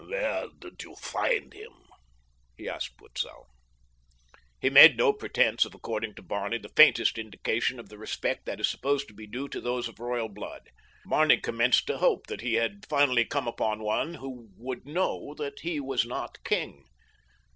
"Where 0.09 0.47
did 0.59 0.81
you 0.81 0.95
find 0.95 1.53
him?" 1.53 1.73
he 2.57 2.67
asked 2.67 2.97
Butzow. 2.97 3.45
He 4.59 4.71
made 4.71 4.97
no 4.97 5.13
pretense 5.13 5.63
of 5.63 5.75
according 5.75 6.15
to 6.15 6.23
Barney 6.23 6.57
the 6.57 6.71
faintest 6.75 7.19
indication 7.19 7.79
of 7.79 7.89
the 7.89 7.99
respect 7.99 8.47
that 8.47 8.59
is 8.59 8.67
supposed 8.67 9.07
to 9.09 9.13
be 9.13 9.27
due 9.27 9.47
to 9.49 9.61
those 9.61 9.87
of 9.87 9.99
royal 9.99 10.27
blood. 10.27 10.71
Barney 11.05 11.37
commenced 11.37 11.85
to 11.85 11.99
hope 11.99 12.25
that 12.29 12.41
he 12.41 12.55
had 12.55 12.87
finally 12.89 13.25
come 13.25 13.47
upon 13.47 13.83
one 13.83 14.15
who 14.15 14.49
would 14.57 14.87
know 14.87 15.35
that 15.35 15.59
he 15.59 15.79
was 15.79 16.03
not 16.03 16.43
king. 16.43 16.83